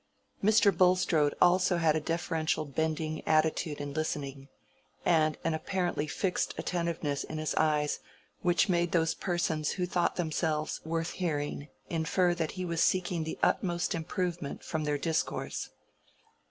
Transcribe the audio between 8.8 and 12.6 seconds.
those persons who thought themselves worth hearing infer that